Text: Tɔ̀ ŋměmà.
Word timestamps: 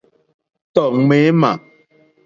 Tɔ̀ 0.73 0.89
ŋměmà. 0.97 1.51